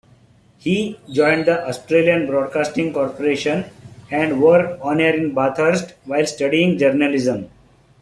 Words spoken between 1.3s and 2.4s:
the Australian